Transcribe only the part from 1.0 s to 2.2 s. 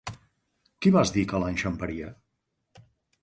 dir que l'enxamparia?